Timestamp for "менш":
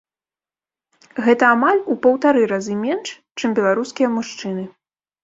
2.87-3.13